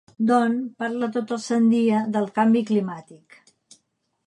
[0.29, 3.39] Don parla tot el sant dia del canvi climàtic.